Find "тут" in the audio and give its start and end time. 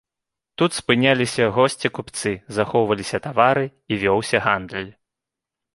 0.61-0.71